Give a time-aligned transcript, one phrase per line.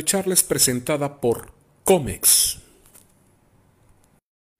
[0.00, 1.52] La videocharla es presentada por
[1.84, 2.58] Comex.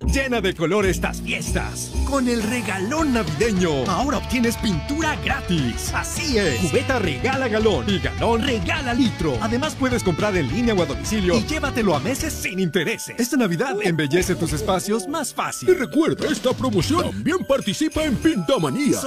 [0.05, 1.95] Llena de color estas fiestas.
[2.05, 3.87] Con el regalón navideño.
[3.87, 5.95] Ahora obtienes pintura gratis.
[5.95, 6.61] Así es.
[6.61, 9.39] Cubeta regala galón y galón regala litro.
[9.41, 13.19] Además puedes comprar en línea o a domicilio y llévatelo a meses sin intereses.
[13.19, 15.71] Esta Navidad embellece tus espacios más fácil.
[15.71, 19.01] Y recuerda, esta promoción también participa en Pintamanía.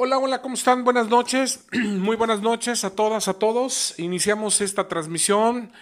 [0.00, 0.84] Hola, hola, ¿cómo están?
[0.84, 3.98] Buenas noches, muy buenas noches a todas, a todos.
[3.98, 5.72] Iniciamos esta transmisión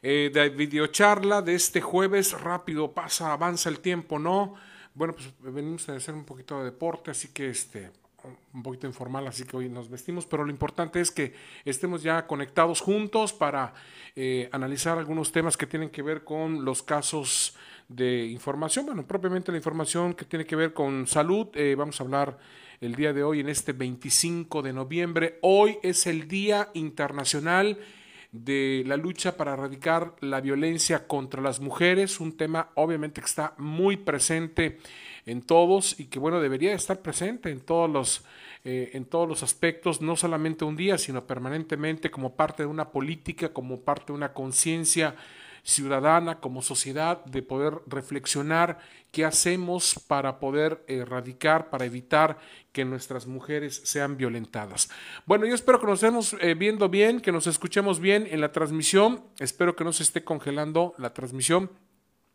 [0.00, 2.32] eh, de videocharla de este jueves.
[2.40, 4.54] Rápido pasa, avanza el tiempo, ¿no?
[4.94, 7.90] Bueno, pues venimos a hacer un poquito de deporte, así que este,
[8.54, 12.26] un poquito informal, así que hoy nos vestimos, pero lo importante es que estemos ya
[12.26, 13.74] conectados juntos para
[14.14, 17.56] eh, analizar algunos temas que tienen que ver con los casos
[17.88, 21.48] de información, bueno, propiamente la información que tiene que ver con salud.
[21.54, 22.38] Eh, vamos a hablar
[22.80, 25.38] el día de hoy, en este 25 de noviembre.
[25.42, 27.78] Hoy es el Día Internacional
[28.32, 33.54] de la lucha para erradicar la violencia contra las mujeres, un tema obviamente que está
[33.56, 34.78] muy presente
[35.26, 38.24] en todos y que bueno, debería estar presente en todos los
[38.68, 42.90] eh, en todos los aspectos, no solamente un día, sino permanentemente como parte de una
[42.90, 45.14] política, como parte de una conciencia
[45.62, 48.78] ciudadana, como sociedad, de poder reflexionar
[49.12, 52.38] qué hacemos para poder erradicar, para evitar
[52.72, 54.90] que nuestras mujeres sean violentadas.
[55.26, 58.50] Bueno, yo espero que nos estemos eh, viendo bien, que nos escuchemos bien en la
[58.50, 59.22] transmisión.
[59.38, 61.70] Espero que no se esté congelando la transmisión.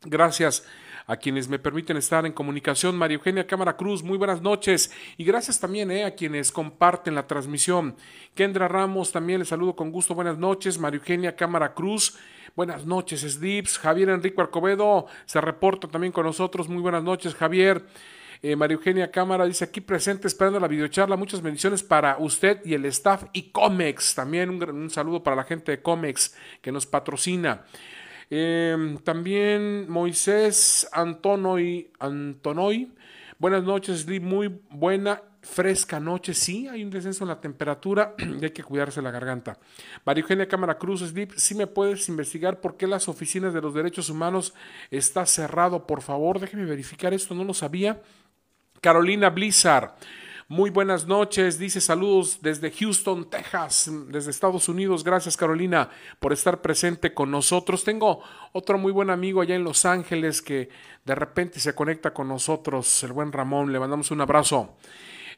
[0.03, 0.65] Gracias
[1.11, 2.95] a quienes me permiten estar en comunicación.
[2.95, 4.93] María Eugenia Cámara Cruz, muy buenas noches.
[5.17, 7.97] Y gracias también eh, a quienes comparten la transmisión.
[8.33, 10.15] Kendra Ramos, también les saludo con gusto.
[10.15, 10.79] Buenas noches.
[10.79, 12.17] María Eugenia Cámara Cruz.
[12.55, 13.77] Buenas noches, Slips.
[13.77, 16.69] Javier Enrico Arcobedo se reporta también con nosotros.
[16.69, 17.83] Muy buenas noches, Javier.
[18.41, 21.17] Eh, María Eugenia Cámara dice aquí presente esperando la videocharla.
[21.17, 24.15] Muchas bendiciones para usted y el staff y Comex.
[24.15, 27.65] También un, un saludo para la gente de Comex que nos patrocina.
[28.33, 31.91] Eh, también Moisés Antonoy.
[33.37, 34.23] Buenas noches, Slip.
[34.23, 39.01] Muy buena fresca noche, sí, hay un descenso en la temperatura y hay que cuidarse
[39.01, 39.57] la garganta.
[40.05, 43.73] María Eugenia Cámara Cruz, Slip, sí me puedes investigar por qué las oficinas de los
[43.73, 44.53] derechos humanos
[44.91, 48.01] está cerrado, por favor, déjeme verificar esto, no lo sabía.
[48.81, 49.95] Carolina Blizzard,
[50.51, 55.01] muy buenas noches, dice saludos desde Houston, Texas, desde Estados Unidos.
[55.01, 55.89] Gracias Carolina
[56.19, 57.85] por estar presente con nosotros.
[57.85, 60.67] Tengo otro muy buen amigo allá en Los Ángeles que
[61.05, 63.71] de repente se conecta con nosotros, el buen Ramón.
[63.71, 64.75] Le mandamos un abrazo.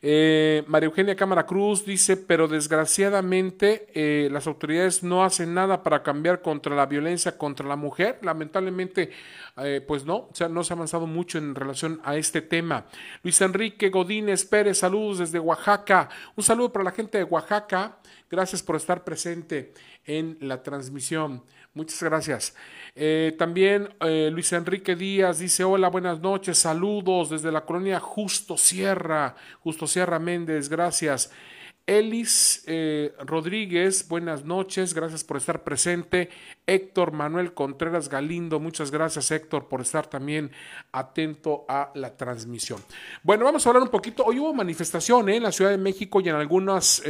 [0.05, 6.03] Eh, María Eugenia Cámara Cruz dice, pero desgraciadamente eh, las autoridades no hacen nada para
[6.03, 8.19] cambiar contra la violencia contra la mujer.
[8.21, 9.11] Lamentablemente,
[9.55, 12.85] eh, pues no, o sea, no se ha avanzado mucho en relación a este tema.
[13.23, 16.09] Luis Enrique Godínez Pérez, saludos desde Oaxaca.
[16.35, 17.99] Un saludo para la gente de Oaxaca.
[18.29, 19.73] Gracias por estar presente
[20.05, 21.43] en la transmisión.
[21.75, 22.55] Muchas gracias.
[22.93, 28.57] Eh, también eh, Luis Enrique Díaz dice, hola, buenas noches, saludos desde la colonia Justo
[28.57, 31.31] Sierra, Justo Sierra Méndez, gracias.
[31.87, 36.29] Elis eh, Rodríguez, buenas noches, gracias por estar presente.
[36.67, 40.51] Héctor Manuel Contreras Galindo, muchas gracias Héctor por estar también
[40.91, 42.79] atento a la transmisión.
[43.23, 44.23] Bueno, vamos a hablar un poquito.
[44.23, 47.01] Hoy hubo manifestación en la Ciudad de México y en algunas,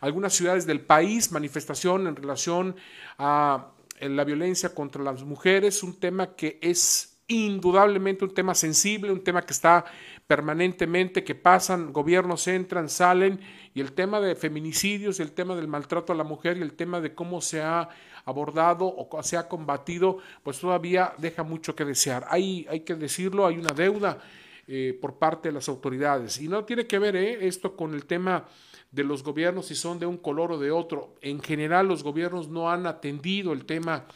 [0.00, 2.76] algunas ciudades del país, manifestación en relación
[3.18, 9.22] a la violencia contra las mujeres, un tema que es indudablemente un tema sensible, un
[9.22, 9.84] tema que está
[10.26, 13.40] permanentemente, que pasan, gobiernos entran, salen,
[13.74, 17.00] y el tema de feminicidios, el tema del maltrato a la mujer y el tema
[17.00, 17.88] de cómo se ha
[18.24, 22.26] abordado o se ha combatido, pues todavía deja mucho que desear.
[22.28, 24.18] Hay, hay que decirlo, hay una deuda
[24.66, 26.40] eh, por parte de las autoridades.
[26.40, 28.46] Y no tiene que ver eh, esto con el tema
[28.90, 31.14] de los gobiernos si son de un color o de otro.
[31.20, 34.06] En general los gobiernos no han atendido el tema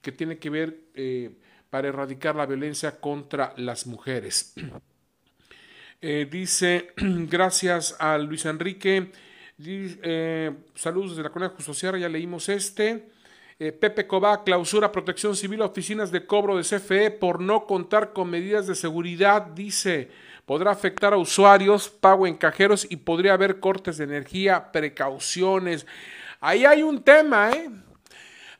[0.00, 1.30] que tiene que ver eh,
[1.70, 4.54] para erradicar la violencia contra las mujeres.
[6.04, 9.12] Eh, dice, gracias a Luis Enrique,
[9.64, 13.08] eh, saludos de la Colonia Justo Sierra, ya leímos este.
[13.56, 18.66] Pepe Cobá, clausura protección civil oficinas de cobro de CFE por no contar con medidas
[18.66, 20.10] de seguridad, dice
[20.46, 25.86] podrá afectar a usuarios, pago en cajeros y podría haber cortes de energía, precauciones.
[26.40, 27.70] Ahí hay un tema, ¿eh?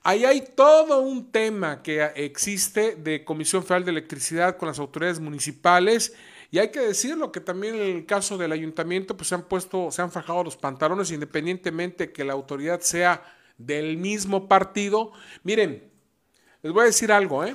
[0.04, 5.20] Ahí hay todo un tema que existe de Comisión Federal de Electricidad con las autoridades
[5.20, 6.12] municipales
[6.50, 9.90] Y hay que decirlo que también en el caso del ayuntamiento, pues se han puesto,
[9.90, 13.22] se han fajado los pantalones independientemente que la autoridad sea
[13.56, 15.12] del mismo partido.
[15.44, 15.90] Miren,
[16.62, 17.54] les voy a decir algo, ¿eh?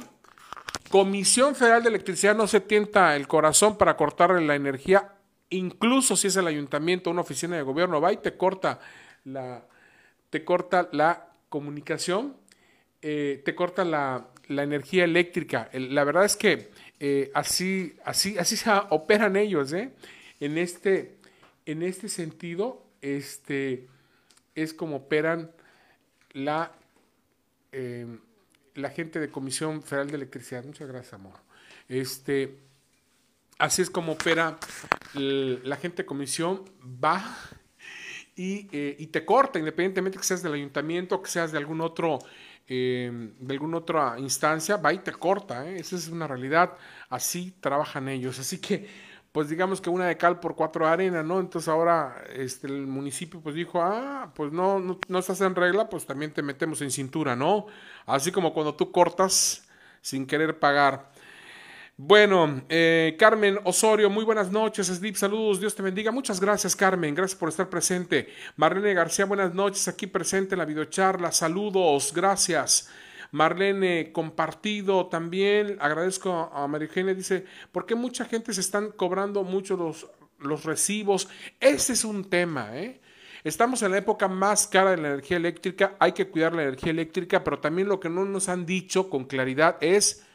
[0.89, 5.13] Comisión Federal de Electricidad no se tienta el corazón para cortarle la energía,
[5.49, 8.79] incluso si es el ayuntamiento, una oficina de gobierno, va y te corta
[9.25, 9.65] la,
[10.29, 12.35] te corta la comunicación,
[13.01, 15.69] eh, te corta la, energía eléctrica.
[15.73, 16.69] la verdad es que
[16.99, 19.91] eh, así, así, así se operan ellos, ¿eh?
[20.39, 21.17] En este,
[21.65, 23.87] en este sentido, este,
[24.55, 25.51] es como operan
[26.31, 26.71] la,
[27.71, 28.19] em,
[28.77, 30.63] la gente de Comisión Federal de Electricidad.
[30.63, 31.33] Muchas gracias, amor.
[31.89, 32.59] Este,
[33.57, 34.57] así es como opera
[35.13, 36.63] la gente de comisión,
[37.03, 37.23] va
[38.35, 42.19] eh, y, te corta, independientemente que seas del ayuntamiento, que seas de algún otro,
[42.67, 45.67] em, de alguna otra instancia, va y te corta.
[45.67, 45.79] ¿eh?
[45.79, 46.77] Esa es una realidad.
[47.09, 48.37] Así trabajan ellos.
[48.37, 48.87] Así que
[49.37, 51.39] pues digamos que una de cal por cuatro de arena, ¿no?
[51.39, 55.87] Entonces ahora este, el municipio pues dijo, ah, pues no, no, no estás en regla,
[55.87, 57.67] pues también te metemos en cintura, ¿no?
[58.07, 59.63] Así como cuando tú cortas
[60.01, 61.11] sin querer pagar.
[61.97, 66.11] Bueno, eh, Carmen Osorio, muy buenas noches, Slip, saludos, Dios te bendiga.
[66.11, 68.33] Muchas gracias, Carmen, gracias por estar presente.
[68.55, 72.89] Marlene García, buenas noches, aquí presente en la videocharla, saludos, gracias.
[73.31, 75.77] Marlene, compartido también.
[75.79, 80.07] Agradezco a María Eugenia, dice, ¿por qué mucha gente se están cobrando mucho los,
[80.39, 81.27] los recibos?
[81.59, 83.01] Ese es un tema, ¿eh?
[83.43, 86.91] Estamos en la época más cara de la energía eléctrica, hay que cuidar la energía
[86.91, 90.25] eléctrica, pero también lo que no nos han dicho con claridad es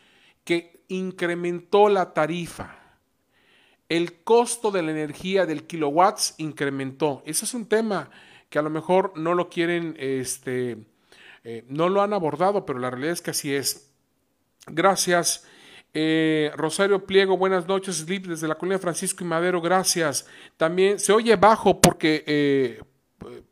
[0.44, 2.78] que incrementó la tarifa.
[3.88, 7.22] El costo de la energía del kilowatts incrementó.
[7.26, 8.08] Ese es un tema
[8.48, 10.78] que a lo mejor no lo quieren este,
[11.44, 13.90] eh, no lo han abordado, pero la realidad es que así es.
[14.66, 15.46] Gracias.
[15.94, 20.26] Eh, Rosario Pliego, buenas noches, Slip desde la colonia Francisco y Madero, gracias.
[20.56, 22.80] También se oye bajo porque, eh,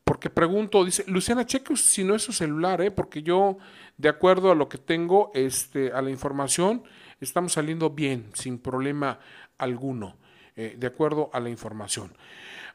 [0.05, 3.59] porque pregunto, dice, Luciana, cheque si no es su celular, eh, porque yo,
[3.99, 6.83] de acuerdo a lo que tengo, este, a la información,
[7.21, 9.21] estamos saliendo bien, sin problema
[9.59, 10.17] alguno,
[10.57, 12.13] de acuerdo a la información.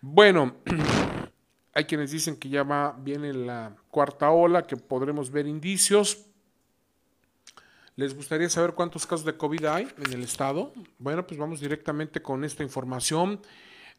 [0.01, 0.55] Bueno,
[1.77, 6.25] Hay quienes dicen que ya va, viene la cuarta ola, que podremos ver indicios.
[7.97, 10.71] ¿Les gustaría saber cuántos casos de COVID hay en el estado?
[10.99, 13.41] Bueno, pues vamos directamente con esta información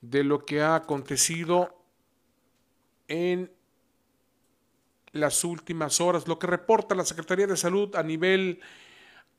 [0.00, 1.78] de lo que ha acontecido
[3.08, 3.52] en
[5.12, 8.60] las últimas horas, lo que reporta la Secretaría de Salud a nivel,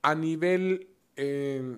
[0.03, 1.75] a nivel eh,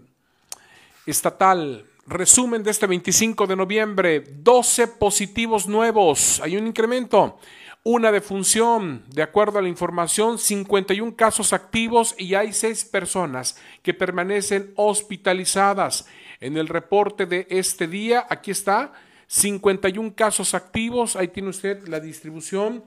[1.06, 1.86] estatal.
[2.10, 7.38] Resumen de este 25 de noviembre, 12 positivos nuevos, hay un incremento,
[7.84, 13.94] una defunción, de acuerdo a la información, 51 casos activos y hay 6 personas que
[13.94, 16.08] permanecen hospitalizadas.
[16.40, 18.92] En el reporte de este día, aquí está,
[19.28, 22.84] 51 casos activos, ahí tiene usted la distribución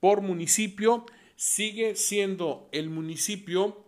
[0.00, 3.85] por municipio, sigue siendo el municipio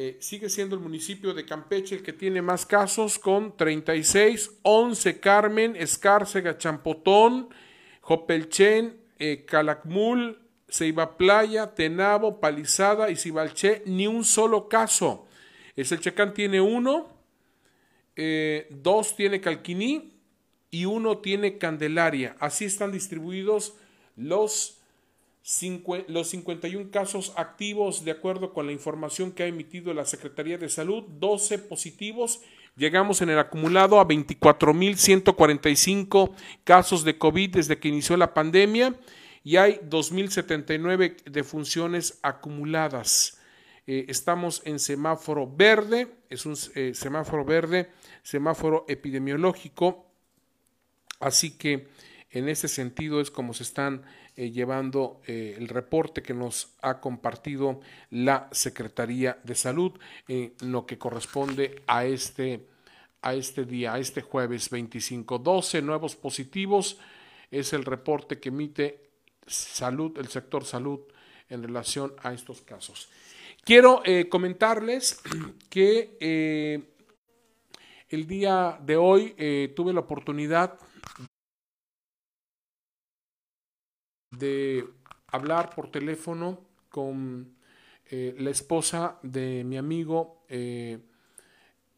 [0.00, 5.18] eh, sigue siendo el municipio de Campeche el que tiene más casos con 36, 11
[5.18, 7.48] Carmen, Escárcega, Champotón,
[8.02, 10.38] Jopelchen, eh, Calakmul,
[10.68, 15.26] Ceiba Playa, Tenabo, Palizada y Cibalché, ni un solo caso.
[15.74, 17.08] Checán tiene uno,
[18.14, 20.12] eh, dos tiene Calquiní
[20.70, 22.36] y uno tiene Candelaria.
[22.38, 23.74] Así están distribuidos
[24.14, 24.77] los
[26.08, 30.68] los 51 casos activos de acuerdo con la información que ha emitido la Secretaría de
[30.68, 32.42] Salud, 12 positivos.
[32.76, 36.32] Llegamos en el acumulado a 24.145
[36.64, 38.94] casos de COVID desde que inició la pandemia
[39.42, 43.40] y hay 2.079 defunciones acumuladas.
[43.86, 47.88] Eh, estamos en semáforo verde, es un eh, semáforo verde,
[48.22, 50.04] semáforo epidemiológico,
[51.20, 51.88] así que
[52.30, 54.02] en ese sentido es como se están
[54.36, 57.80] eh, llevando eh, el reporte que nos ha compartido
[58.10, 62.66] la Secretaría de Salud en lo que corresponde a este,
[63.22, 65.38] a este día, a este jueves 25.
[65.38, 66.98] 12 nuevos positivos
[67.50, 69.08] es el reporte que emite
[69.46, 71.00] salud, el sector salud
[71.48, 73.08] en relación a estos casos.
[73.64, 75.22] Quiero eh, comentarles
[75.70, 76.84] que
[78.10, 80.78] el día de hoy tuve la oportunidad
[84.30, 84.88] de
[85.28, 87.56] hablar por teléfono con
[88.10, 90.98] eh, la esposa de mi amigo, eh,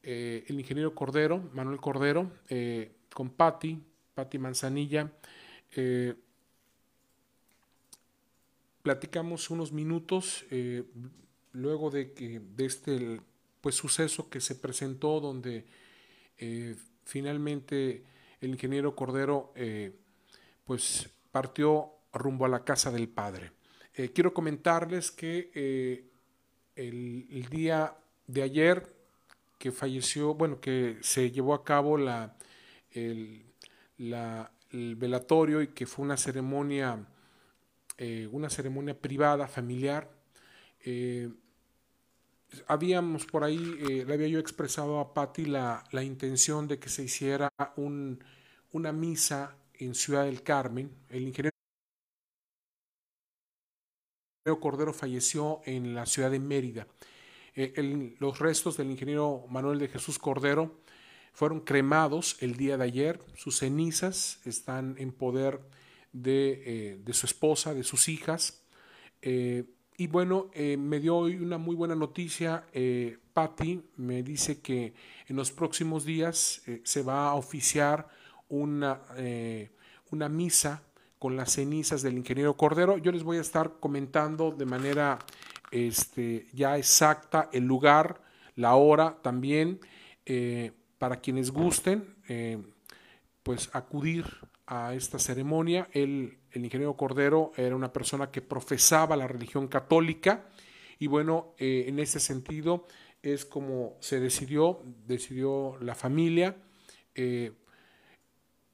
[0.03, 2.33] eh, el ingeniero Cordero, Manuel Cordero,
[3.13, 3.81] con Patti,
[4.15, 5.13] Patti Manzanilla.
[8.83, 10.45] platicamos unos minutos
[11.53, 13.21] luego de que de este
[13.61, 15.67] pues suceso que se presentó donde
[17.05, 18.05] finalmente
[18.41, 19.53] el ingeniero Cordero
[20.65, 23.53] pues partió rumbo a la casa del Padre.
[23.95, 26.05] Eh, quiero comentarles que eh,
[26.77, 28.97] el, día de ayer
[29.59, 32.37] que falleció, bueno, que se llevó a cabo la,
[32.93, 33.45] el,
[34.71, 37.05] velatorio y que fue una ceremonia,
[38.31, 40.09] una ceremonia privada, familiar,
[42.67, 47.03] habíamos por ahí, le había yo expresado a Patti la, la, intención de que se
[47.03, 48.25] hiciera un,
[48.73, 50.91] una misa en Ciudad del Carmen.
[51.09, 51.60] El ingeniero
[54.45, 56.87] Cordero falleció en la ciudad de Mérida.
[57.55, 60.81] Eh, los restos del ingeniero Manuel de Jesús Cordero
[61.33, 63.21] fueron cremados el día de ayer.
[63.35, 65.61] Sus cenizas están en poder
[66.13, 68.65] de, eh, su esposa, de sus hijas.
[69.21, 69.65] Eh,
[69.99, 72.65] y bueno, me dio hoy una muy buena noticia.
[73.35, 74.95] Patti me dice que
[75.27, 78.09] en los próximos días se va a oficiar
[78.49, 79.03] una,
[80.11, 80.83] una misa
[81.21, 82.97] con las cenizas del ingeniero Cordero.
[82.97, 85.19] Yo les voy a estar comentando de manera
[85.71, 88.23] este, ya exacta el lugar,
[88.57, 89.81] la hora también,
[90.25, 92.57] eh, para quienes gusten, eh,
[93.43, 94.25] pues acudir
[94.67, 95.89] a esta ceremonia.
[95.93, 100.47] el ingeniero Cordero era una persona que profesaba la religión católica
[100.99, 102.87] y bueno, en ese sentido
[103.23, 106.57] es como se decidió, decidió la familia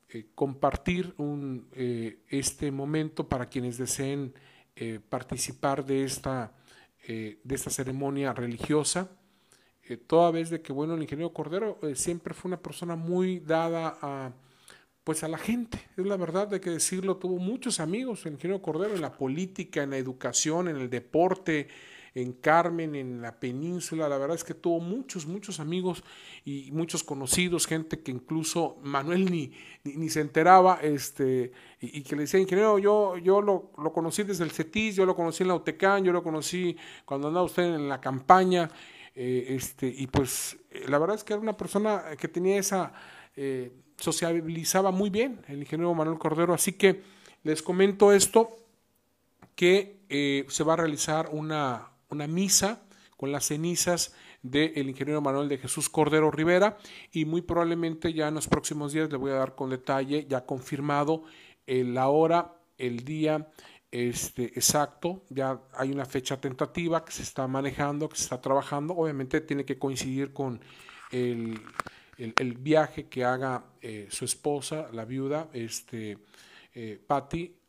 [0.08, 1.14] eh, compartir
[1.72, 4.34] eh, este momento para quienes deseen
[4.76, 6.52] eh, participar de esta,
[7.06, 9.08] de esta ceremonia religiosa.
[10.08, 14.32] toda vez de que, bueno, el ingeniero Cordero siempre fue una persona muy dada a,
[15.04, 18.60] pues a la gente, es la verdad, hay que decirlo, tuvo muchos amigos el ingeniero
[18.60, 21.68] Cordero en la política, en la educación, en el deporte,
[22.16, 24.08] en Carmen, en la península.
[24.08, 26.02] La verdad es que tuvo muchos, muchos amigos
[26.46, 29.52] y muchos conocidos, gente que incluso Manuel ni,
[29.84, 34.44] ni, se enteraba, este, y, que le decía, ingeniero, yo, yo lo, lo, conocí desde
[34.44, 37.86] el CETIS, yo lo conocí en la UTECAN, yo lo conocí cuando andaba usted en
[37.86, 38.70] la campaña,
[39.14, 42.94] eh, este, y pues eh, la verdad es que era una persona que tenía esa,
[43.36, 47.02] eh, sociabilizaba muy bien, el ingeniero Manuel Cordero, así que
[47.42, 48.56] les comento esto,
[49.54, 49.96] que
[50.48, 52.82] se va a realizar una, una misa
[53.16, 56.76] con las cenizas del ingeniero Manuel de Jesús Cordero Rivera
[57.12, 60.44] y muy probablemente ya en los próximos días le voy a dar con detalle, ya
[60.44, 61.24] confirmado
[61.66, 63.48] la hora, el día
[63.90, 68.94] este, exacto, ya hay una fecha tentativa que se está manejando, que se está trabajando,
[68.94, 70.60] obviamente tiene que coincidir con
[71.10, 71.58] el,
[72.58, 76.18] viaje que haga eh, su esposa, la viuda, este,
[76.74, 77.00] eh,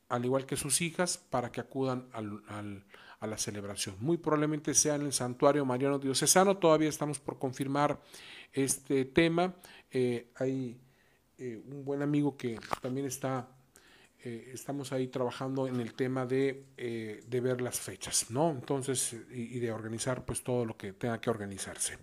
[0.09, 2.83] al igual que sus hijas, para que acudan al
[3.19, 3.95] a la celebración.
[3.99, 7.99] Muy probablemente sea en el santuario mariano diocesano, todavía estamos por confirmar
[8.53, 9.55] este tema.
[9.91, 10.77] Eh, hay
[11.37, 13.47] eh, un buen amigo que también está,
[14.23, 16.65] eh, estamos ahí trabajando en el tema de,
[17.25, 18.51] de ver las fechas, ¿no?
[18.51, 21.97] Entonces, y, y, de organizar pues todo lo que tenga que organizarse.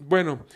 [0.00, 0.46] bueno,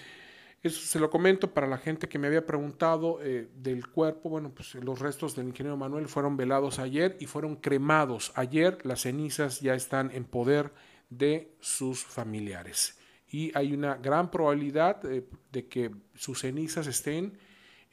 [0.65, 4.31] eso se lo comento para la gente que me había preguntado eh, del cuerpo.
[4.31, 8.33] Bueno, pues los restos del ingeniero Manuel fueron velados ayer y fueron cremados.
[8.35, 10.73] Ayer las cenizas ya están en poder
[11.11, 12.99] de sus familiares.
[13.29, 17.39] Y hay una gran probabilidad eh, de que sus cenizas estén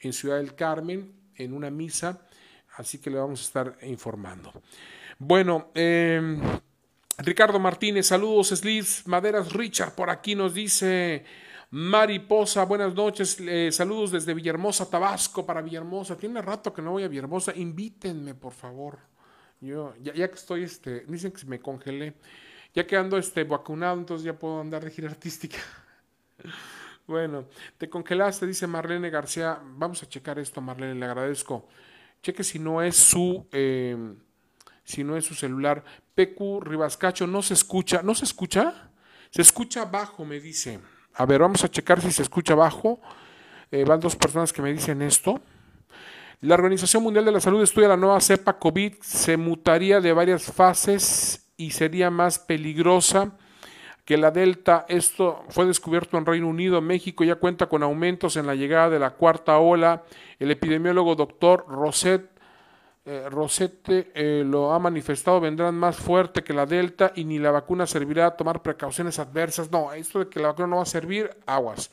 [0.00, 2.26] en Ciudad del Carmen en una misa.
[2.76, 4.50] Así que le vamos a estar informando.
[5.18, 6.40] Bueno, em,
[7.18, 11.51] Ricardo Martínez, saludos, Slips, Maderas Richard, por aquí nos dice...
[11.74, 13.38] Mariposa, buenas noches.
[13.70, 16.18] saludos desde Villahermosa, Tabasco, para Villahermosa.
[16.18, 17.56] Tiene rato que no voy a Villahermosa.
[17.56, 18.98] Invítenme, por favor.
[19.58, 22.12] Yo, ya, que estoy, este, dicen que me congelé.
[22.74, 25.56] Ya que ando este, vacunado, entonces ya puedo andar de gira artística.
[27.06, 27.46] bueno,
[27.78, 29.58] te congelaste, dice Marlene García.
[29.64, 31.68] Vamos a checar esto, Marlene, le agradezco.
[32.22, 33.96] Cheque si no es su, eh,
[34.84, 35.82] si no es su celular.
[36.14, 38.02] PQ Ribascacho, no se escucha.
[38.02, 38.90] ¿No se escucha?
[39.30, 40.78] Se escucha bajo, me dice.
[41.14, 43.00] A ver, vamos a checar si se escucha abajo.
[43.70, 45.40] Eh, van dos personas que me dicen esto.
[46.40, 50.44] La Organización Mundial de la Salud estudia la nueva cepa COVID, se mutaría de varias
[50.44, 53.30] fases y sería más peligrosa
[54.04, 54.84] que la Delta.
[54.88, 56.80] Esto fue descubierto en Reino Unido.
[56.80, 60.02] México ya cuenta con aumentos en la llegada de la cuarta ola.
[60.40, 62.31] El epidemiólogo doctor Roset
[63.04, 67.50] eh, Rosette eh, lo ha manifestado, vendrán más fuerte que la Delta y ni la
[67.50, 69.70] vacuna servirá a tomar precauciones adversas.
[69.72, 71.90] No, esto de que la vacuna no va a servir, aguas.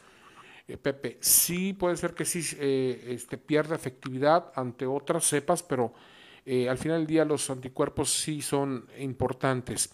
[0.67, 5.93] Eh, Pepe, sí puede ser que sí este, pierda efectividad ante otras cepas, pero
[6.67, 9.93] al final del día los anticuerpos sí son importantes.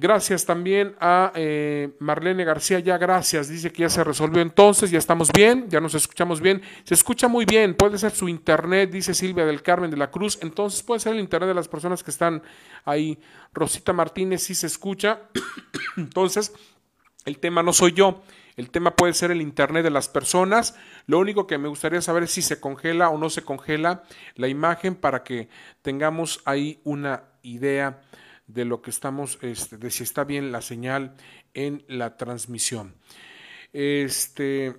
[0.00, 4.98] Gracias también a eh, Marlene García, ya gracias, dice que ya se resolvió entonces, ya
[4.98, 9.12] estamos bien, ya nos escuchamos bien, se escucha muy bien, puede ser su internet, dice
[9.12, 12.12] Silvia del Carmen de la Cruz, entonces puede ser el internet de las personas que
[12.12, 12.44] están
[12.84, 13.18] ahí.
[13.52, 15.22] Rosita Martínez sí se escucha,
[15.96, 16.52] entonces
[17.24, 18.22] el tema no soy yo,
[18.56, 20.76] el tema puede ser el internet de las personas,
[21.06, 24.04] lo único que me gustaría saber es si se congela o no se congela
[24.36, 25.48] la imagen para que
[25.82, 27.98] tengamos ahí una idea
[28.48, 31.14] de lo que estamos, este, de si está bien la señal
[31.54, 32.94] en la transmisión.
[33.72, 34.74] Este,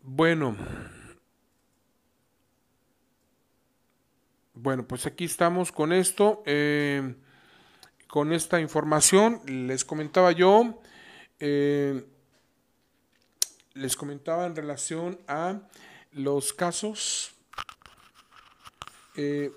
[0.00, 0.56] bueno,
[4.54, 7.14] bueno, pues aquí estamos con esto, eh,
[8.08, 9.42] con esta información.
[9.46, 10.80] Les comentaba yo,
[11.40, 12.06] eh,
[13.74, 15.60] les comentaba en relación a
[16.12, 17.34] los casos.
[19.14, 19.52] Eh,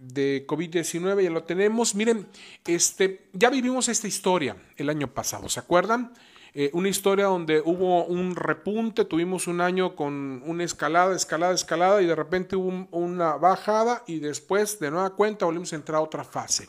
[0.00, 1.94] de COVID-19, ya lo tenemos.
[1.94, 2.26] Miren,
[2.66, 6.12] este, ya vivimos esta historia el año pasado, ¿se acuerdan?
[6.52, 12.02] Eh, una historia donde hubo un repunte, tuvimos un año con una escalada, escalada, escalada
[12.02, 16.00] y de repente hubo una bajada y después de nueva cuenta volvimos a entrar a
[16.00, 16.68] otra fase.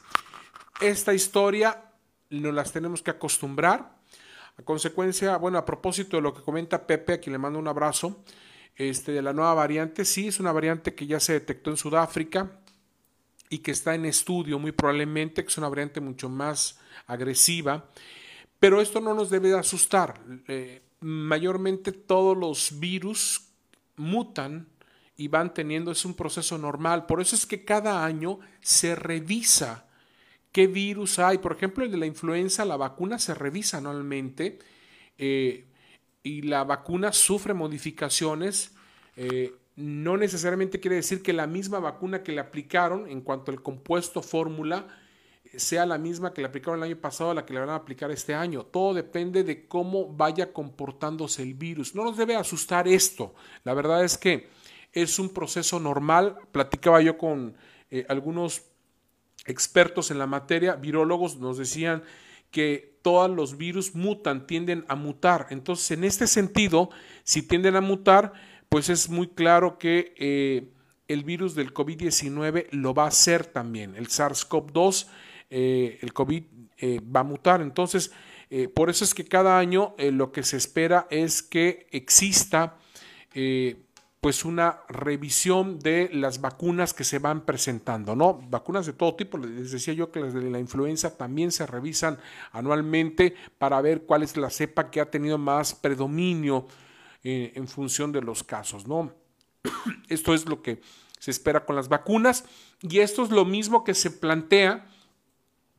[0.81, 1.85] Esta historia
[2.29, 3.99] nos las tenemos que acostumbrar.
[4.57, 7.67] A consecuencia, bueno, a propósito de lo que comenta Pepe, a quien le mando un
[7.67, 8.23] abrazo,
[8.75, 12.60] este, de la nueva variante, sí, es una variante que ya se detectó en Sudáfrica,
[13.51, 17.91] y que está en estudio muy probablemente, que es una variante mucho más agresiva,
[18.59, 20.21] pero esto no nos debe asustar.
[20.47, 23.49] Eh, mayormente todos los virus
[23.97, 24.69] mutan
[25.17, 29.85] y van teniendo, es un proceso normal, por eso es que cada año se revisa
[30.53, 31.39] qué virus hay.
[31.39, 34.59] Por ejemplo, el de la influenza, la vacuna se revisa anualmente
[35.17, 35.65] eh,
[36.23, 38.71] y la vacuna sufre modificaciones.
[39.17, 43.61] Eh, no necesariamente quiere decir que la misma vacuna que le aplicaron en cuanto al
[43.61, 44.87] compuesto fórmula
[45.55, 47.75] sea la misma que le aplicaron el año pasado a la que le van a
[47.75, 48.63] aplicar este año.
[48.63, 51.95] Todo depende de cómo vaya comportándose el virus.
[51.95, 53.33] No nos debe asustar esto.
[53.63, 54.49] La verdad es que
[54.93, 56.37] es un proceso normal.
[56.51, 57.55] Platicaba yo con
[57.89, 58.63] eh, algunos
[59.45, 62.03] expertos en la materia, virólogos, nos decían
[62.51, 65.47] que todos los virus mutan, tienden a mutar.
[65.49, 66.89] Entonces, en este sentido,
[67.23, 68.33] si tienden a mutar,
[68.71, 70.71] pues es muy claro que eh,
[71.09, 73.97] el virus del COVID-19 lo va a hacer también.
[73.97, 75.07] El SARS-CoV-2,
[75.49, 76.43] eh, el COVID
[76.77, 77.61] eh, va a mutar.
[77.61, 78.13] Entonces,
[78.73, 82.77] por eso es que cada año lo que se espera es que exista
[84.19, 88.41] pues una revisión de las vacunas que se van presentando, ¿no?
[88.49, 92.19] Vacunas de todo tipo, les decía yo que las de la influenza también se revisan
[92.51, 96.67] anualmente para ver cuál es la cepa que ha tenido más predominio
[97.23, 99.13] eh, en función de los casos, ¿no?
[100.09, 100.81] Esto es lo que
[101.19, 102.45] se espera con las vacunas
[102.81, 104.87] y esto es lo mismo que se plantea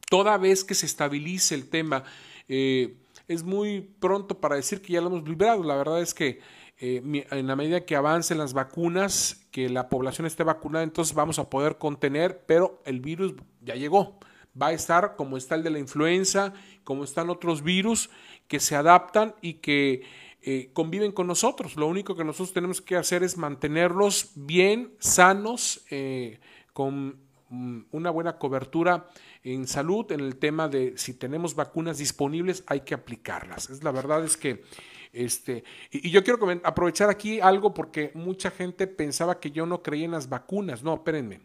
[0.08, 2.04] toda vez que se estabilice el tema.
[2.46, 5.64] Eh, es muy pronto para decir que ya lo hemos librado.
[5.64, 6.40] La verdad es que
[6.78, 11.38] eh, en la medida que avancen las vacunas, que la población esté vacunada, entonces vamos
[11.38, 14.18] a poder contener, pero el virus ya llegó.
[14.60, 16.52] Va a estar como está el de la influenza,
[16.84, 18.10] como están otros virus
[18.48, 20.02] que se adaptan y que
[20.44, 21.76] eh, conviven con nosotros.
[21.76, 26.40] Lo único que nosotros tenemos que hacer es mantenerlos bien, sanos, eh,
[26.72, 27.16] con
[27.48, 29.08] mm, una buena cobertura
[29.44, 33.70] en salud, en el tema de si tenemos vacunas disponibles, hay que aplicarlas.
[33.70, 34.64] Es la verdad es que
[35.12, 40.06] este, y, yo quiero aprovechar aquí algo porque mucha gente pensaba que yo no creía
[40.06, 40.82] en las vacunas.
[40.82, 41.40] No, espérenme.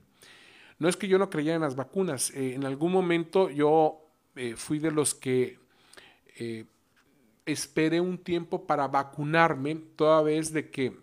[0.80, 2.32] No es que yo no creía en las vacunas.
[2.32, 4.04] Eh, en algún momento yo
[4.56, 5.60] fui de los que
[7.48, 10.98] esperé un tiempo para vacunarme, toda vez de que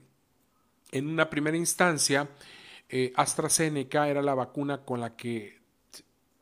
[0.92, 2.28] en una primera instancia
[2.88, 5.58] eh, AstraZeneca era la vacuna con la que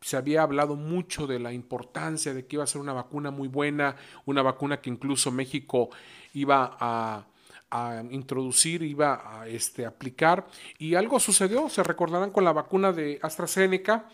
[0.02, 3.48] se había hablado mucho de la importancia de que iba a ser una vacuna muy
[3.48, 5.90] buena, una vacuna que incluso México
[6.34, 7.26] iba a,
[8.10, 10.46] introducir, iba a este, aplicar,
[10.78, 14.10] y algo sucedió, se recordarán con la vacuna de AstraZeneca,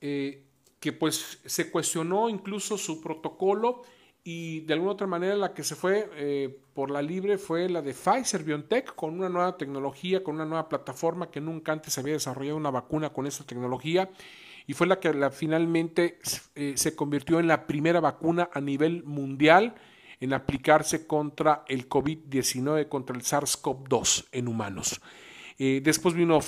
[0.00, 0.42] eh,
[0.80, 3.84] que pues se cuestionó incluso su protocolo
[4.24, 7.82] y de alguna otra manera la que se fue eh, por la libre fue la
[7.82, 12.14] de Pfizer BioNTech con una nueva tecnología, con una nueva plataforma que nunca antes había
[12.14, 14.10] desarrollado una vacuna con esa tecnología
[14.66, 16.18] y fue la que finalmente
[16.54, 19.74] eh, se convirtió en la primera vacuna a nivel mundial
[20.20, 25.02] en aplicarse contra el COVID-19, contra el SARS-CoV-2 en humanos.
[25.58, 26.40] Eh, después vino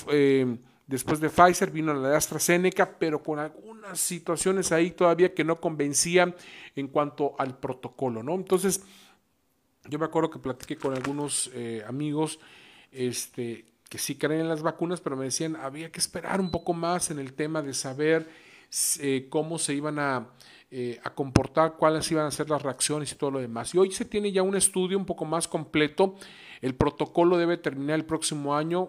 [0.86, 3.40] Después de Pfizer vino la de AstraZeneca, pero con
[3.76, 6.34] algunas situaciones ahí todavía que no convencían
[6.74, 8.34] en cuanto al protocolo, ¿no?
[8.34, 8.82] Entonces,
[9.88, 12.38] yo me acuerdo que platiqué con algunos eh, amigos
[12.90, 16.72] este, que sí creen en las vacunas, pero me decían, había que esperar un poco
[16.72, 18.28] más en el tema de saber
[19.00, 20.28] eh, cómo se iban a,
[20.70, 23.74] eh, a, comportar, cuáles iban a ser las reacciones y todo lo demás.
[23.74, 26.16] Y hoy se tiene ya un estudio un poco más completo.
[26.62, 28.88] El protocolo debe terminar el próximo año.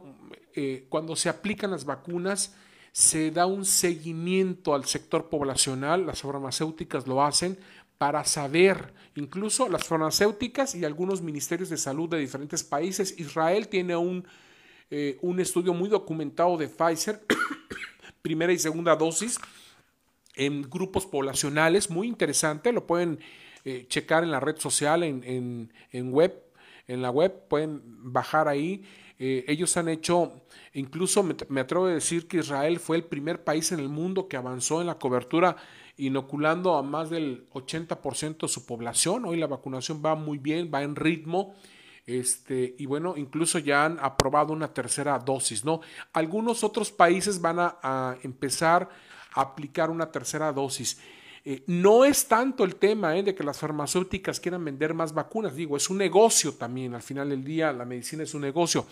[0.90, 2.56] Cuando se aplican las vacunas,
[2.92, 7.58] se da un seguimiento al sector poblacional, las farmacéuticas lo hacen
[7.98, 13.20] para saber, incluso las farmacéuticas y algunos ministerios de salud de diferentes países.
[13.20, 14.26] Israel tiene un,
[14.90, 17.26] eh, un estudio muy documentado de Pfizer,
[18.22, 19.40] primera y segunda dosis,
[20.36, 23.20] en grupos poblacionales, muy interesante, lo pueden
[23.66, 26.42] eh, checar en la red social, en, en, web,
[26.88, 27.82] en la web, pueden
[28.14, 28.86] bajar ahí.
[29.20, 33.72] Eh, ellos han hecho, incluso me, atrevo a decir que Israel fue el primer país
[33.72, 35.56] en el mundo que avanzó en la cobertura
[35.98, 39.26] inoculando a más del 80% de su población.
[39.26, 41.56] Hoy la vacunación va muy bien, va en ritmo.
[42.06, 45.82] Este, y bueno, incluso ya han aprobado una tercera dosis, ¿no?
[46.14, 48.88] Algunos otros países van a, empezar
[49.34, 51.00] a aplicar una tercera dosis.
[51.50, 53.24] Eh, no es tanto el tema ¿eh?
[53.24, 57.30] de que las farmacéuticas quieran vender más vacunas, digo, es un negocio también, al final
[57.30, 58.86] del día la medicina es un negocio,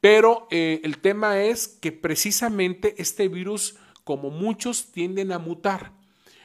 [0.00, 5.90] pero eh, el tema es que precisamente este virus, como muchos, tienden a mutar.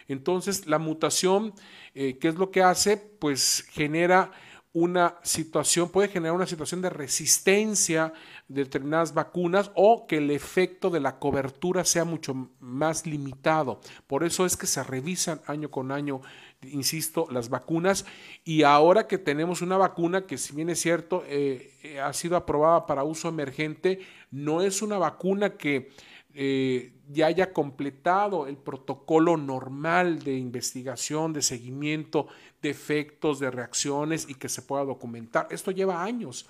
[0.07, 1.53] Entonces, la mutación,
[1.93, 2.97] ¿qué es lo que hace?
[2.97, 4.31] Pues genera
[4.73, 8.13] una situación, puede generar una situación de resistencia
[8.47, 13.81] de determinadas vacunas o que el efecto de la cobertura sea mucho más limitado.
[14.07, 16.21] Por eso es que se revisan año con año,
[16.61, 18.05] insisto, las vacunas
[18.45, 22.37] y ahora que tenemos una vacuna que si bien es cierto eh, eh, ha sido
[22.37, 23.99] aprobada para uso emergente,
[24.31, 25.91] no es una vacuna que
[26.33, 32.27] eh, ya haya completado el protocolo normal de investigación, de seguimiento
[32.61, 35.47] de efectos, de reacciones y que se pueda documentar.
[35.51, 36.45] Esto lleva años,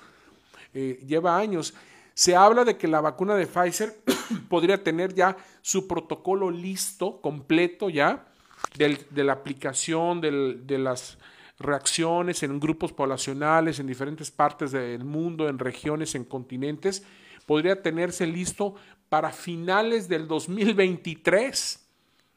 [0.74, 1.74] eh, lleva años.
[2.14, 3.96] Se habla de que la vacuna de Pfizer
[4.50, 8.28] podría tener ya su protocolo listo, completo ya,
[8.78, 11.18] de la aplicación de las
[11.58, 17.04] reacciones en grupos poblacionales, en diferentes partes del mundo, en regiones, en continentes,
[17.46, 18.76] podría tenerse listo
[19.12, 21.86] para finales del 2023.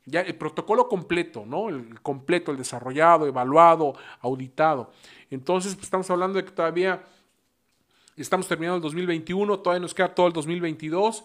[0.07, 1.69] Ya el protocolo completo, ¿no?
[1.69, 4.91] El completo, el desarrollado, evaluado, auditado.
[5.31, 7.05] Entonces, pues, estamos hablando de que todavía
[8.17, 11.25] estamos terminando el 2021, todavía nos queda todo el 2022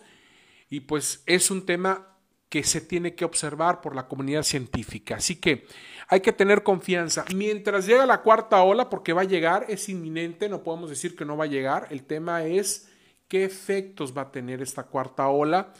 [0.70, 2.06] y pues es un tema
[2.48, 5.16] que se tiene que observar por la comunidad científica.
[5.16, 5.66] Así que
[6.10, 7.26] hay que tener confianza.
[7.36, 11.26] Mientras llega la cuarta ola, porque va a llegar, es inminente, no podemos decir que
[11.26, 12.89] no va a llegar, el tema es
[13.30, 15.72] qué efectos va a tener esta cuarta ola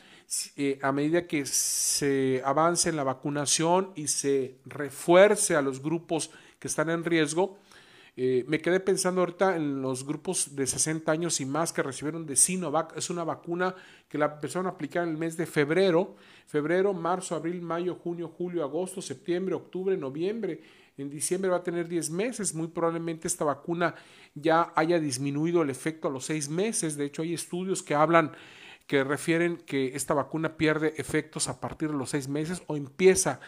[0.56, 6.30] eh, a medida que se avance en la vacunación y se refuerce a los grupos
[6.60, 7.58] que están en riesgo.
[8.16, 12.28] Eh, me quedé pensando ahorita en los grupos de 60 años y más que recibieron
[12.28, 12.96] de Sinovac.
[12.96, 13.74] Es una vacuna
[14.08, 18.28] que la empezaron a aplicar en el mes de febrero, febrero, marzo, abril, mayo, junio,
[18.28, 20.62] julio, agosto, septiembre, octubre, noviembre.
[21.02, 22.54] En diciembre va a tener 10 meses.
[22.54, 23.96] Muy probablemente esta vacuna
[24.36, 26.98] ya haya disminuido el efecto a los 6 meses.
[26.98, 28.32] De hecho, hay estudios que hablan,
[28.88, 33.40] que refieren que esta vacuna pierde efectos a partir de los 6 meses o empieza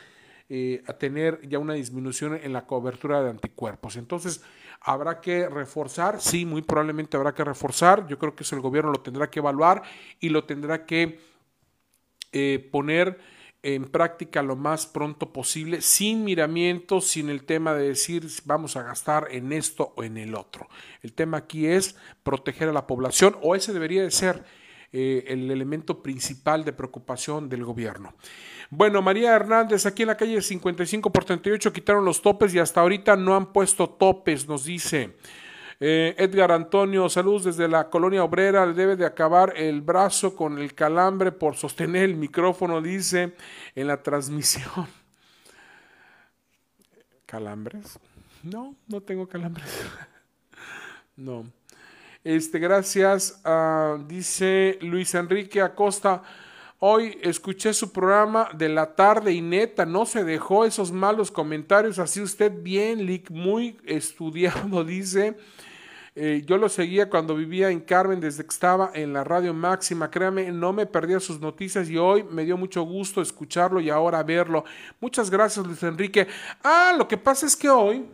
[0.54, 3.96] eh, a tener ya una disminución en la cobertura de anticuerpos.
[3.96, 4.42] Entonces,
[4.82, 6.20] ¿habrá que reforzar?
[6.20, 8.06] Sí, muy probablemente habrá que reforzar.
[8.08, 9.82] Yo creo que eso el gobierno lo tendrá que evaluar
[10.20, 11.20] y lo tendrá que
[12.34, 13.18] eh, poner
[13.64, 18.84] en práctica lo más pronto posible, sin miramientos, sin el tema de decir vamos a
[18.84, 20.68] gastar en esto o en el otro.
[21.02, 24.44] El tema aquí es proteger a la población o ese debería de ser
[24.94, 28.14] eh, el elemento principal de preocupación del gobierno.
[28.70, 32.82] Bueno, María Hernández, aquí en la calle 55 por 38 quitaron los topes y hasta
[32.82, 35.16] ahorita no han puesto topes, nos dice.
[35.84, 40.60] Eh, Edgar Antonio, saludos desde la colonia obrera, le debe de acabar el brazo con
[40.60, 43.34] el calambre por sostener el micrófono, dice
[43.74, 44.86] en la transmisión.
[47.26, 47.98] ¿Calambres?
[48.44, 49.66] No, no tengo calambres.
[51.16, 51.46] no.
[52.24, 53.42] Este, gracias,
[54.08, 56.22] dice Luis Enrique Acosta.
[56.78, 61.98] Hoy escuché su programa de la tarde y neta, no se dejó esos malos comentarios.
[61.98, 65.36] Así usted bien, Lick, muy estudiado, dice.
[66.14, 70.12] Eh, yo lo seguía cuando vivía en Carmen desde que estaba en la radio máxima.
[70.12, 74.22] Créame, no me perdía sus noticias y hoy me dio mucho gusto escucharlo y ahora
[74.24, 74.66] verlo.
[75.00, 76.28] Muchas gracias, Luis Enrique.
[76.64, 78.06] Ah, lo que pasa es que hoy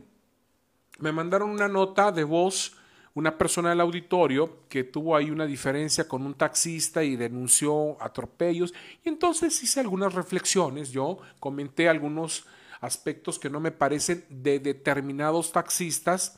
[0.99, 2.77] me mandaron una nota de voz
[3.17, 8.75] una persona del auditorio que tuvo ahí una diferencia con un taxista y denunció atropellos
[9.03, 12.45] y entonces hice algunas reflexiones, yo comenté algunos
[12.79, 16.37] aspectos que no me parecen de determinados taxistas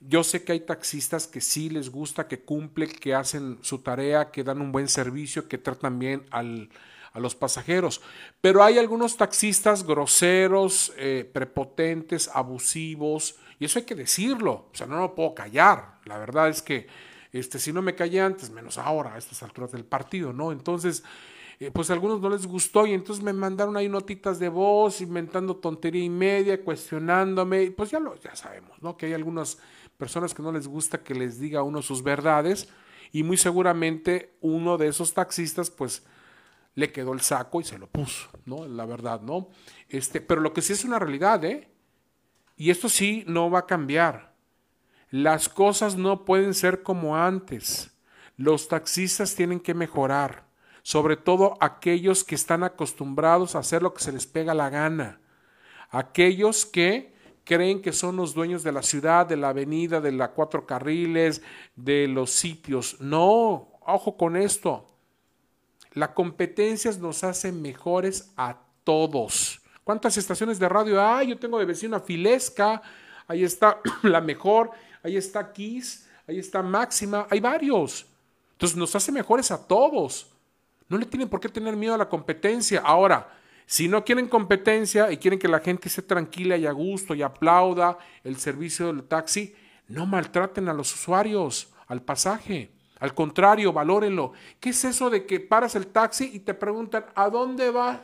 [0.00, 4.30] yo sé que hay taxistas que sí les gusta, que cumplen, que hacen su tarea,
[4.30, 6.42] que dan un buen servicio, que tratan bien a
[7.20, 8.00] los pasajeros.
[8.40, 14.86] Pero hay algunos taxistas groseros, eh, prepotentes, abusivos, y eso hay que decirlo, o sea,
[14.86, 15.98] no lo puedo callar.
[16.04, 16.86] La verdad es que
[17.32, 20.52] este, si no me callé antes, menos ahora, a estas alturas del partido, ¿no?
[20.52, 21.02] Entonces,
[21.60, 25.00] eh, pues a algunos no les gustó y entonces me mandaron ahí notitas de voz,
[25.00, 28.96] inventando tontería y media, cuestionándome, pues ya lo, ya sabemos, ¿no?
[28.96, 29.58] Que hay algunas
[29.98, 32.68] personas que no les gusta que les diga uno sus verdades,
[33.12, 36.06] y muy seguramente uno de esos taxistas, pues,
[36.74, 38.66] le quedó el saco y se lo puso, ¿no?
[38.66, 39.48] La verdad, ¿no?
[39.88, 41.70] Este, pero lo que sí es una realidad, ¿eh?
[42.56, 44.34] Y esto sí no va a cambiar.
[45.10, 47.98] Las cosas no pueden ser como antes.
[48.36, 50.46] Los taxistas tienen que mejorar,
[50.82, 55.20] sobre todo aquellos que están acostumbrados a hacer lo que se les pega la gana.
[55.90, 57.17] Aquellos que
[57.48, 61.40] creen que son los dueños de la ciudad, de la avenida, de la cuatro carriles,
[61.74, 63.00] de los sitios.
[63.00, 64.86] No, ojo con esto.
[65.94, 69.62] La competencia nos hace mejores a todos.
[69.82, 71.28] ¿Cuántas estaciones de radio hay?
[71.28, 72.82] Yo tengo de vecino a Filesca,
[73.26, 74.70] ahí está la mejor,
[75.02, 78.04] ahí está Kiss, ahí está Máxima, hay varios.
[78.52, 80.30] Entonces nos hace mejores a todos.
[80.86, 82.82] No le tienen por qué tener miedo a la competencia.
[82.84, 83.37] Ahora,
[83.68, 87.20] si no quieren competencia y quieren que la gente esté tranquila y a gusto y
[87.20, 89.54] aplauda el servicio del taxi,
[89.88, 92.70] no maltraten a los usuarios, al pasaje.
[92.98, 94.32] Al contrario, valórenlo.
[94.58, 98.00] ¿Qué es eso de que paras el taxi y te preguntan, ¿a dónde vas?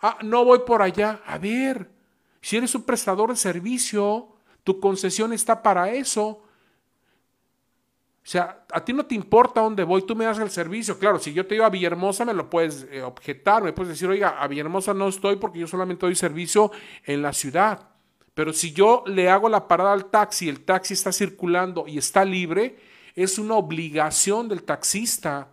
[0.00, 1.20] Ah, no voy por allá.
[1.26, 1.90] A ver,
[2.40, 4.28] si eres un prestador de servicio,
[4.62, 6.43] tu concesión está para eso.
[8.24, 10.98] O sea, a ti no te importa dónde voy, tú me das el servicio.
[10.98, 14.08] Claro, si yo te digo a Villahermosa, me lo puedes eh, objetar, me puedes decir,
[14.08, 16.72] oiga, a Villahermosa no estoy porque yo solamente doy servicio
[17.04, 17.90] en la ciudad.
[18.32, 22.24] Pero si yo le hago la parada al taxi, el taxi está circulando y está
[22.24, 22.78] libre,
[23.14, 25.48] es una obligación del taxista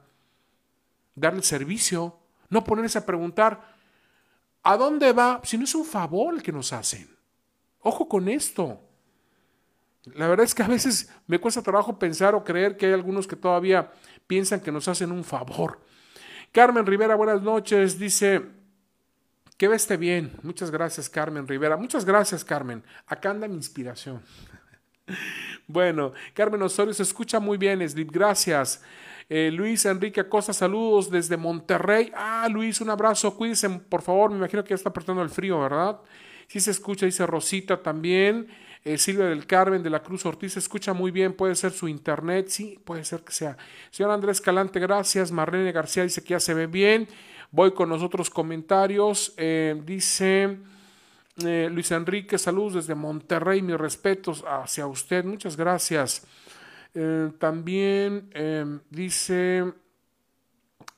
[1.13, 2.17] darle servicio,
[2.49, 3.75] no ponerse a preguntar,
[4.63, 5.41] ¿a dónde va?
[5.43, 7.13] Si no es un favor el que nos hacen.
[7.81, 8.79] Ojo con esto.
[10.15, 13.27] La verdad es que a veces me cuesta trabajo pensar o creer que hay algunos
[13.27, 13.91] que todavía
[14.27, 15.79] piensan que nos hacen un favor.
[16.51, 17.99] Carmen Rivera, buenas noches.
[17.99, 18.41] Dice,
[19.61, 20.31] que veste bien.
[20.41, 21.77] Muchas gracias, Carmen Rivera.
[21.77, 22.83] Muchas gracias, Carmen.
[23.05, 24.21] Acá anda mi inspiración.
[25.67, 28.81] Bueno, Carmen Osorio se escucha muy bien, Slip, gracias.
[29.29, 32.11] Eh, Luis Enrique Acosta, saludos desde Monterrey.
[32.13, 35.61] Ah, Luis, un abrazo, cuídense, por favor, me imagino que ya está apretando el frío,
[35.61, 36.01] ¿verdad?
[36.51, 38.49] Sí se escucha, dice Rosita también.
[38.83, 41.87] Eh, Silvia del Carmen de la Cruz Ortiz se escucha muy bien, puede ser su
[41.87, 43.55] internet, sí, puede ser que sea.
[43.89, 45.31] Señor Andrés Calante, gracias.
[45.31, 47.07] Marlene García dice que ya se ve bien.
[47.51, 49.33] Voy con los otros comentarios.
[49.37, 50.57] Eh, dice...
[51.45, 56.27] Eh, Luis Enrique, saludos desde Monterrey, mis respetos hacia usted, muchas gracias.
[56.93, 58.29] Eh, también
[58.89, 59.71] dice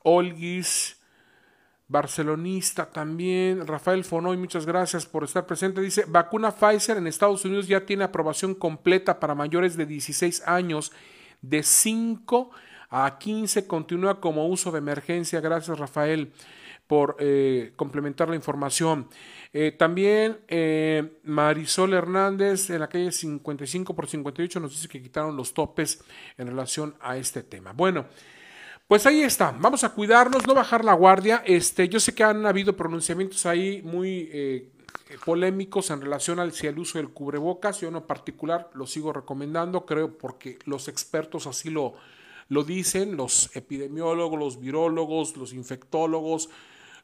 [0.02, 0.98] Olguis,
[1.94, 5.80] barcelonista también, Rafael Fonoy, muchas gracias por estar presente.
[5.80, 10.92] Dice, vacuna Pfizer en Estados Unidos ya tiene aprobación completa para mayores de 16 años,
[11.44, 12.50] de 5
[12.90, 15.40] a 15, continúa como uso de emergencia.
[15.40, 16.34] Gracias, Rafael
[16.88, 19.08] por eh, complementar la información.
[19.54, 25.38] Eh, también eh, Marisol Hernández en la calle 55 por 58 nos dice que quitaron
[25.38, 26.04] los topes
[26.38, 27.72] en relación a este tema.
[27.72, 28.06] Bueno,
[28.88, 29.56] pues ahí está.
[29.60, 31.44] Vamos a cuidarnos, no bajar la guardia.
[31.46, 34.70] Este, yo sé que han habido pronunciamientos ahí muy
[35.26, 37.82] polémicos en relación al, si el uso del cubrebocas.
[37.82, 41.96] Yo en particular lo sigo recomendando, creo, porque los expertos así lo,
[42.50, 46.50] lo dicen, los epidemiólogos, los virólogos, los infectólogos,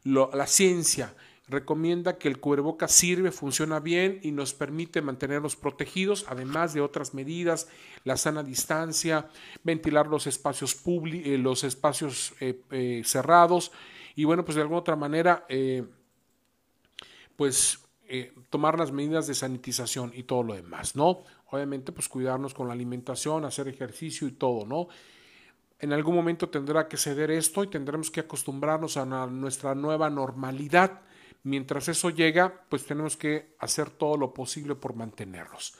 [0.04, 1.14] la ciencia
[1.50, 7.14] recomienda que el cubrebocas sirve, funciona bien y nos permite mantenernos protegidos, además de otras
[7.14, 7.68] medidas,
[8.04, 9.30] la sana distancia,
[9.64, 13.72] ventilar los espacios públicos, eh, los espacios eh, eh, cerrados
[14.16, 15.46] y bueno, pues de alguna otra manera,
[17.36, 17.80] pues
[18.50, 21.24] tomar las medidas de sanitización y todo lo demás, ¿no?
[21.52, 24.90] Obviamente, pues cuidarnos con la alimentación, hacer ejercicio y todo, ¿no?
[25.80, 31.02] En algún momento tendrá que ceder esto y tendremos que acostumbrarnos a nuestra nueva normalidad.
[31.44, 35.74] Mientras eso llega, pues tenemos que hacer todo lo posible por mantenerlos.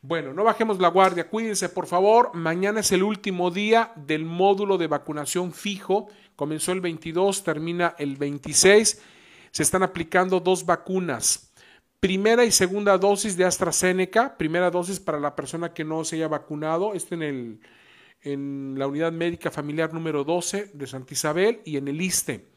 [0.00, 2.34] Bueno, no bajemos la guardia, cuídense por favor.
[2.34, 6.08] Mañana es el último día del módulo de vacunación fijo.
[6.34, 9.00] Comenzó el 22, termina el 26.
[9.50, 11.52] Se están aplicando dos vacunas.
[12.00, 14.36] Primera y segunda dosis de AstraZeneca.
[14.36, 16.94] Primera dosis para la persona que no se haya vacunado.
[16.94, 17.60] Este en el
[18.22, 22.51] en la unidad médica familiar número 12 de Santa Isabel y en el ISTE.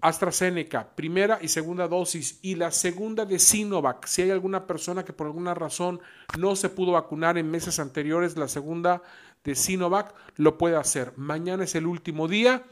[0.00, 4.06] AstraZeneca, primera y segunda dosis, y la segunda de Sinovac.
[4.06, 6.00] Si hay alguna persona que por alguna razón
[6.38, 9.02] no se pudo vacunar en meses anteriores, la segunda
[9.44, 11.12] de Sinovac lo puede hacer.
[11.16, 12.64] Mañana es el último día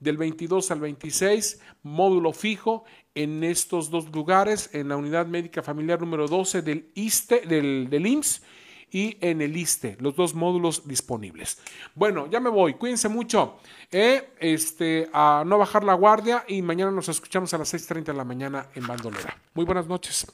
[0.00, 2.84] del 22 al 26, módulo fijo
[3.14, 8.06] en estos dos lugares, en la unidad médica familiar número 12 del, ISTE, del, del
[8.06, 8.42] IMSS
[8.90, 11.58] y en el ISTE, los dos módulos disponibles.
[11.94, 13.58] Bueno, ya me voy, cuídense mucho,
[13.90, 18.14] eh, este, a no bajar la guardia y mañana nos escuchamos a las 6.30 de
[18.14, 19.36] la mañana en Bandolera.
[19.54, 20.26] Muy buenas noches.